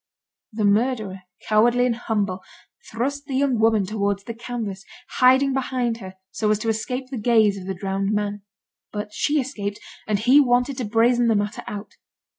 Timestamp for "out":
11.67-11.97